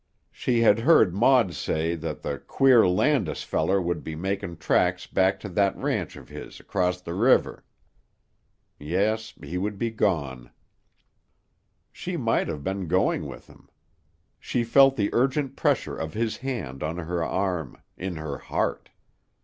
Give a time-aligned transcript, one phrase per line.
[0.31, 5.39] She had heard Maud say that the "queer Landis feller would be makin' tracks back
[5.41, 7.63] to that ranch of his acrost the river."
[8.79, 10.49] Yes, he would be gone.
[11.91, 13.69] She might have been going with him.
[14.39, 18.89] She felt the urgent pressure of his hand on her arm, in her heart.